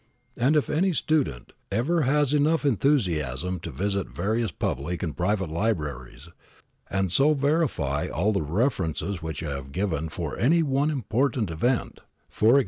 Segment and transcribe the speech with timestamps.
[0.35, 6.27] And if any student ever has enough enthusiasm to visit various public and private libraries,
[6.89, 11.99] and so verify all the references which I have given for any one important event—
[12.43, 12.59] e.g.